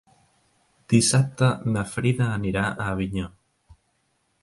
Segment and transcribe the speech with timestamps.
[0.93, 3.33] Dissabte na Frida anirà a Avinyó.